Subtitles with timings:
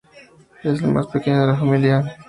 [0.63, 2.17] Es el más pequeño de la familia.